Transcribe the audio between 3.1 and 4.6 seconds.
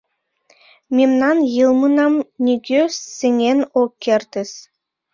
сеҥен ок кертыс.